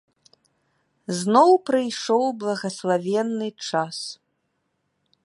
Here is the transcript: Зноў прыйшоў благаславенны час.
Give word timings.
Зноў 1.19 1.51
прыйшоў 1.67 2.23
благаславенны 2.45 3.49
час. 3.69 3.97